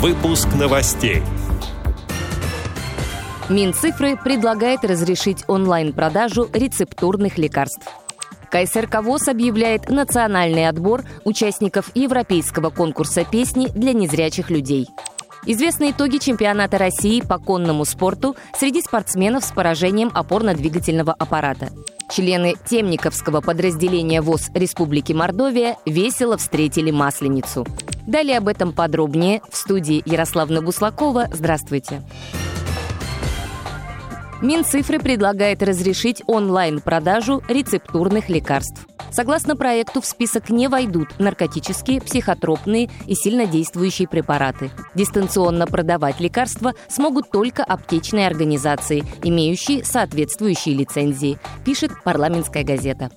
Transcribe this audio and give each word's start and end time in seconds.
Выпуск 0.00 0.48
новостей. 0.58 1.20
Минцифры 3.50 4.16
предлагает 4.16 4.82
разрешить 4.82 5.44
онлайн-продажу 5.46 6.48
рецептурных 6.54 7.36
лекарств. 7.36 7.86
КСРК 8.50 9.02
ВОЗ 9.02 9.28
объявляет 9.28 9.90
национальный 9.90 10.68
отбор 10.70 11.04
участников 11.26 11.90
Европейского 11.94 12.70
конкурса 12.70 13.26
песни 13.30 13.66
для 13.66 13.92
незрячих 13.92 14.48
людей. 14.48 14.88
Известны 15.44 15.90
итоги 15.90 16.16
чемпионата 16.16 16.78
России 16.78 17.20
по 17.20 17.36
конному 17.36 17.84
спорту 17.84 18.36
среди 18.58 18.80
спортсменов 18.80 19.44
с 19.44 19.52
поражением 19.52 20.08
опорно-двигательного 20.14 21.12
аппарата. 21.12 21.68
Члены 22.10 22.54
Темниковского 22.64 23.42
подразделения 23.42 24.22
ВОЗ 24.22 24.48
Республики 24.54 25.12
Мордовия 25.12 25.76
весело 25.84 26.38
встретили 26.38 26.90
Масленицу. 26.90 27.66
Далее 28.06 28.38
об 28.38 28.48
этом 28.48 28.72
подробнее 28.72 29.42
в 29.50 29.56
студии 29.56 30.02
Ярославна 30.04 30.62
Буслакова. 30.62 31.28
Здравствуйте. 31.32 32.02
Минцифры 34.42 34.98
предлагает 34.98 35.62
разрешить 35.62 36.22
онлайн-продажу 36.26 37.42
рецептурных 37.46 38.30
лекарств. 38.30 38.86
Согласно 39.10 39.54
проекту, 39.54 40.00
в 40.00 40.06
список 40.06 40.48
не 40.50 40.68
войдут 40.68 41.18
наркотические, 41.18 42.00
психотропные 42.00 42.88
и 43.06 43.14
сильнодействующие 43.14 44.08
препараты. 44.08 44.70
Дистанционно 44.94 45.66
продавать 45.66 46.20
лекарства 46.20 46.74
смогут 46.88 47.30
только 47.30 47.64
аптечные 47.64 48.26
организации, 48.26 49.04
имеющие 49.22 49.84
соответствующие 49.84 50.74
лицензии, 50.74 51.38
пишет 51.64 51.90
парламентская 52.02 52.64
газета. 52.64 53.10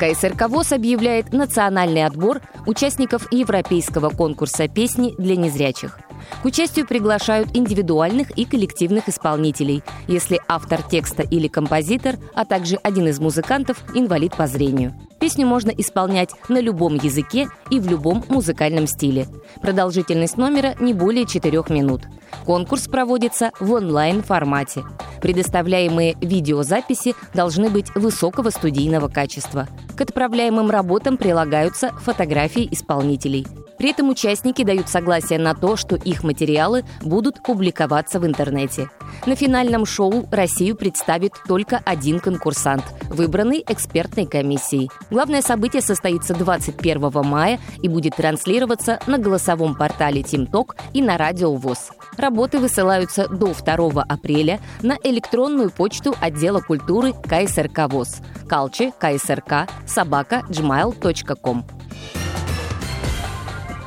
КСРК 0.00 0.48
ВОЗ 0.48 0.72
объявляет 0.72 1.34
национальный 1.34 2.06
отбор 2.06 2.40
участников 2.64 3.30
европейского 3.30 4.08
конкурса 4.08 4.66
песни 4.66 5.14
для 5.18 5.36
незрячих. 5.36 5.98
К 6.42 6.46
участию 6.46 6.86
приглашают 6.86 7.50
индивидуальных 7.54 8.30
и 8.30 8.46
коллективных 8.46 9.10
исполнителей, 9.10 9.82
если 10.08 10.40
автор 10.48 10.82
текста 10.82 11.22
или 11.22 11.48
композитор, 11.48 12.16
а 12.34 12.46
также 12.46 12.76
один 12.76 13.08
из 13.08 13.20
музыкантов– 13.20 13.84
инвалид 13.94 14.34
по 14.34 14.46
зрению. 14.46 14.94
Песню 15.20 15.46
можно 15.46 15.70
исполнять 15.70 16.30
на 16.48 16.60
любом 16.60 16.94
языке 16.94 17.48
и 17.70 17.78
в 17.78 17.86
любом 17.86 18.24
музыкальном 18.28 18.86
стиле. 18.86 19.26
Продолжительность 19.60 20.38
номера 20.38 20.76
не 20.80 20.94
более 20.94 21.26
4 21.26 21.62
минут. 21.68 22.04
Конкурс 22.44 22.88
проводится 22.88 23.52
в 23.60 23.72
онлайн-формате. 23.72 24.84
Предоставляемые 25.20 26.16
видеозаписи 26.20 27.14
должны 27.34 27.68
быть 27.68 27.94
высокого 27.94 28.50
студийного 28.50 29.08
качества. 29.08 29.68
К 29.96 30.00
отправляемым 30.00 30.70
работам 30.70 31.16
прилагаются 31.16 31.90
фотографии 31.90 32.66
исполнителей. 32.70 33.46
При 33.80 33.92
этом 33.92 34.10
участники 34.10 34.62
дают 34.62 34.90
согласие 34.90 35.38
на 35.38 35.54
то, 35.54 35.74
что 35.74 35.96
их 35.96 36.22
материалы 36.22 36.84
будут 37.00 37.42
публиковаться 37.42 38.20
в 38.20 38.26
интернете. 38.26 38.90
На 39.24 39.34
финальном 39.34 39.86
шоу 39.86 40.28
Россию 40.30 40.76
представит 40.76 41.32
только 41.48 41.80
один 41.86 42.20
конкурсант, 42.20 42.84
выбранный 43.08 43.64
экспертной 43.66 44.26
комиссией. 44.26 44.90
Главное 45.10 45.40
событие 45.40 45.80
состоится 45.80 46.34
21 46.34 47.10
мая 47.24 47.58
и 47.80 47.88
будет 47.88 48.16
транслироваться 48.16 49.00
на 49.06 49.16
голосовом 49.16 49.74
портале 49.74 50.20
TeamTalk 50.20 50.76
и 50.92 51.00
на 51.00 51.16
Радио 51.16 51.54
ВОЗ. 51.54 51.90
Работы 52.16 52.58
высылаются 52.58 53.28
до 53.28 53.54
2 53.54 54.02
апреля 54.02 54.60
на 54.82 54.96
электронную 55.02 55.70
почту 55.70 56.14
отдела 56.20 56.60
культуры 56.60 57.12
КСРК 57.12 57.90
ВОЗ 57.90 58.20
kalchi 58.48 58.92
ksrk 59.00 59.70
собака 59.86 60.42
gmail.com. 60.48 61.79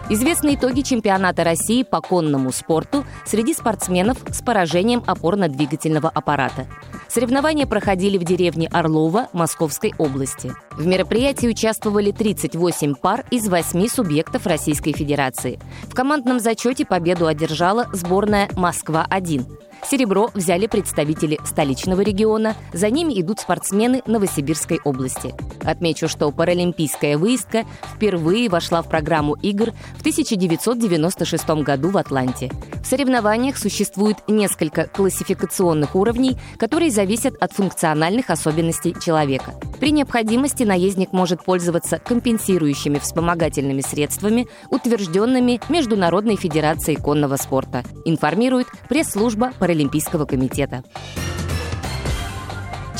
Известны 0.09 0.55
итоги 0.55 0.81
чемпионата 0.81 1.45
России 1.45 1.83
по 1.83 2.01
конному 2.01 2.51
спорту 2.51 3.05
среди 3.25 3.53
спортсменов 3.53 4.17
с 4.29 4.41
поражением 4.41 5.01
опорно-двигательного 5.07 6.09
аппарата. 6.09 6.67
Соревнования 7.07 7.65
проходили 7.65 8.17
в 8.17 8.25
деревне 8.25 8.67
Орлова 8.67 9.29
Московской 9.31 9.93
области. 9.97 10.51
В 10.71 10.85
мероприятии 10.85 11.47
участвовали 11.47 12.11
38 12.11 12.95
пар 12.95 13.23
из 13.31 13.47
8 13.47 13.87
субъектов 13.87 14.45
Российской 14.45 14.91
Федерации. 14.91 15.57
В 15.83 15.93
командном 15.93 16.39
зачете 16.39 16.85
победу 16.85 17.25
одержала 17.25 17.87
сборная 17.93 18.49
«Москва-1». 18.55 19.62
Серебро 19.89 20.29
взяли 20.33 20.67
представители 20.67 21.39
столичного 21.45 22.01
региона, 22.01 22.55
за 22.71 22.89
ними 22.89 23.19
идут 23.19 23.39
спортсмены 23.39 24.01
Новосибирской 24.05 24.79
области. 24.83 25.35
Отмечу, 25.63 26.07
что 26.07 26.31
паралимпийская 26.31 27.17
выездка 27.17 27.65
впервые 27.95 28.49
вошла 28.49 28.81
в 28.81 28.89
программу 28.89 29.35
игр 29.35 29.71
в 29.97 29.99
1996 29.99 31.49
году 31.63 31.89
в 31.89 31.97
Атланте. 31.97 32.49
В 32.81 32.87
соревнованиях 32.87 33.57
существует 33.57 34.17
несколько 34.27 34.87
классификационных 34.87 35.95
уровней, 35.95 36.37
которые 36.57 36.91
зависят 36.91 37.35
от 37.41 37.51
функциональных 37.53 38.29
особенностей 38.29 38.95
человека. 38.99 39.53
При 39.83 39.91
необходимости 39.91 40.63
наездник 40.63 41.11
может 41.11 41.43
пользоваться 41.43 41.99
компенсирующими 41.99 42.99
вспомогательными 42.99 43.81
средствами, 43.81 44.47
утвержденными 44.69 45.59
Международной 45.67 46.37
Федерацией 46.37 46.95
конного 46.95 47.35
спорта, 47.35 47.83
информирует 48.05 48.67
пресс-служба 48.87 49.51
Паралимпийского 49.59 50.23
комитета. 50.23 50.85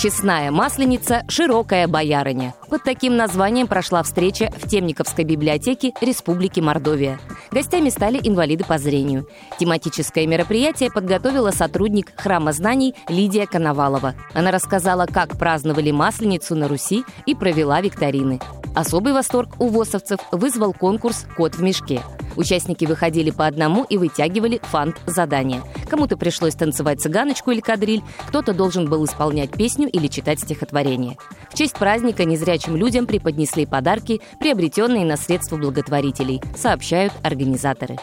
Честная 0.03 0.51
масленица, 0.51 1.23
широкая 1.29 1.87
боярыня. 1.87 2.53
Под 2.69 2.83
таким 2.83 3.15
названием 3.15 3.67
прошла 3.67 4.03
встреча 4.03 4.51
в 4.57 4.67
Темниковской 4.67 5.23
библиотеке 5.23 5.93
Республики 6.01 6.59
Мордовия. 6.59 7.21
Гостями 7.51 7.87
стали 7.87 8.19
инвалиды 8.21 8.65
по 8.65 8.77
зрению. 8.77 9.29
Тематическое 9.57 10.27
мероприятие 10.27 10.91
подготовила 10.91 11.51
сотрудник 11.51 12.11
Храма 12.17 12.51
знаний 12.51 12.95
Лидия 13.07 13.47
Коновалова. 13.47 14.13
Она 14.33 14.51
рассказала, 14.51 15.05
как 15.05 15.37
праздновали 15.37 15.91
Масленицу 15.91 16.55
на 16.55 16.67
Руси 16.67 17.05
и 17.25 17.33
провела 17.33 17.79
викторины. 17.79 18.41
Особый 18.75 19.13
восторг 19.13 19.51
у 19.59 19.69
восовцев 19.69 20.19
вызвал 20.33 20.73
конкурс 20.73 21.25
«Кот 21.37 21.55
в 21.55 21.63
мешке». 21.63 22.01
Участники 22.35 22.85
выходили 22.85 23.31
по 23.31 23.45
одному 23.45 23.83
и 23.83 23.97
вытягивали 23.97 24.59
фант-задания. 24.63 25.63
Кому-то 25.89 26.17
пришлось 26.17 26.55
танцевать 26.55 27.01
цыганочку 27.01 27.51
или 27.51 27.59
кадриль, 27.59 28.03
кто-то 28.27 28.53
должен 28.53 28.89
был 28.89 29.05
исполнять 29.05 29.51
песню 29.51 29.87
или 29.89 30.07
читать 30.07 30.39
стихотворение. 30.39 31.17
В 31.49 31.55
честь 31.55 31.75
праздника 31.75 32.25
незрячим 32.25 32.75
людям 32.75 33.05
преподнесли 33.05 33.65
подарки, 33.65 34.21
приобретенные 34.39 35.05
на 35.05 35.17
средства 35.17 35.57
благотворителей, 35.57 36.41
сообщают 36.55 37.13
организаторы. 37.23 37.97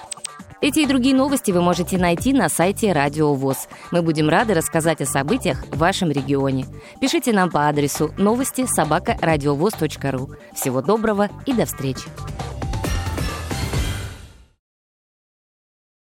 Эти 0.63 0.81
и 0.81 0.87
другие 0.87 1.15
новости 1.15 1.53
вы 1.53 1.63
можете 1.63 1.97
найти 1.97 2.35
на 2.35 2.51
сайте 2.51 2.93
Радио 2.93 3.33
ВОЗ. 3.35 3.67
Мы 3.93 4.03
будем 4.03 4.29
рады 4.29 4.53
рассказать 4.53 5.01
о 5.01 5.07
событиях 5.07 5.65
в 5.69 5.79
вашем 5.79 6.11
регионе. 6.11 6.67
Пишите 7.01 7.33
нам 7.33 7.51
по 7.51 7.67
адресу 7.67 8.13
новости 8.19 8.67
собака 8.67 9.17
ру. 9.23 10.31
Всего 10.55 10.83
доброго 10.83 11.31
и 11.47 11.55
до 11.55 11.65
встречи! 11.65 12.05